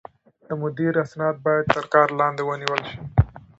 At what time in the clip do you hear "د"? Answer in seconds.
0.47-0.49